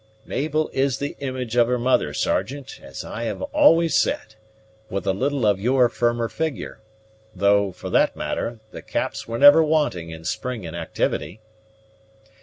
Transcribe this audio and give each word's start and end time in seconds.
"Mabel 0.25 0.71
is 0.73 0.97
the 0.97 1.15
image 1.19 1.55
of 1.55 1.67
her 1.67 1.77
mother, 1.77 2.11
Sergeant, 2.11 2.79
as 2.81 3.05
I 3.05 3.25
have 3.25 3.43
always 3.43 3.93
said, 3.95 4.33
with 4.89 5.05
a 5.05 5.13
little 5.13 5.45
of 5.45 5.59
your 5.59 5.89
firmer 5.89 6.27
figure; 6.27 6.81
though, 7.35 7.71
for 7.71 7.91
that 7.91 8.15
matter, 8.15 8.59
the 8.71 8.81
Caps 8.81 9.27
were 9.27 9.37
never 9.37 9.63
wanting 9.63 10.09
in 10.09 10.25
spring 10.25 10.65
and 10.65 10.75
activity." 10.75 11.39